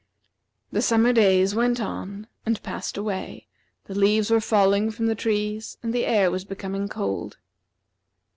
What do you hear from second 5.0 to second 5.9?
the trees,